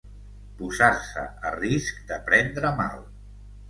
Posar-se 0.61 1.27
a 1.51 1.53
risc 1.59 2.03
de 2.11 2.21
prendre 2.33 2.77
mal. 2.85 3.09